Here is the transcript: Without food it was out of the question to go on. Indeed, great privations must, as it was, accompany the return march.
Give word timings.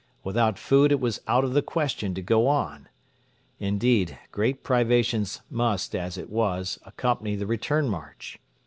Without 0.23 0.57
food 0.57 0.91
it 0.91 0.99
was 0.99 1.21
out 1.27 1.43
of 1.43 1.53
the 1.53 1.61
question 1.61 2.15
to 2.15 2.23
go 2.23 2.47
on. 2.47 2.89
Indeed, 3.59 4.17
great 4.31 4.63
privations 4.63 5.41
must, 5.47 5.95
as 5.95 6.17
it 6.17 6.31
was, 6.31 6.79
accompany 6.83 7.35
the 7.35 7.45
return 7.45 7.87
march. 7.87 8.39